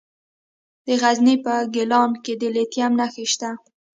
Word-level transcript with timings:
د 0.85 0.87
غزني 1.01 1.35
په 1.45 1.53
ګیلان 1.73 2.11
کې 2.23 2.33
د 2.41 2.43
لیتیم 2.55 2.91
نښې 2.99 3.25
شته. 3.31 3.49